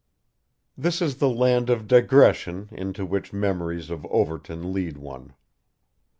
[0.75, 5.35] This is the land of digression into which memories of Overton lead one.